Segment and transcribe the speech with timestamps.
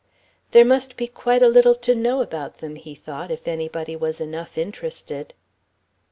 [0.49, 4.19] "There must be quite a little to know about them," he thought, "if anybody was
[4.19, 5.35] enough interested."